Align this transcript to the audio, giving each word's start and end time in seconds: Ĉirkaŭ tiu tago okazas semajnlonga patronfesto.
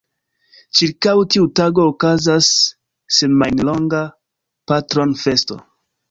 Ĉirkaŭ 0.77 1.11
tiu 1.33 1.43
tago 1.59 1.83
okazas 1.89 2.49
semajnlonga 3.17 4.01
patronfesto. 4.73 5.59